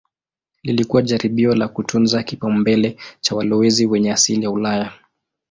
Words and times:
Lilikuwa 0.63 1.01
jaribio 1.01 1.55
la 1.55 1.67
kutunza 1.67 2.23
kipaumbele 2.23 2.97
cha 3.21 3.35
walowezi 3.35 3.85
wenye 3.85 4.11
asili 4.11 4.43
ya 4.43 4.51
Ulaya. 4.51 4.91